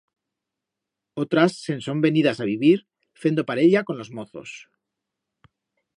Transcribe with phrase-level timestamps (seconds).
[1.23, 2.79] Otras se'n son venidas a vivir
[3.25, 4.49] fendo parella con los mozos.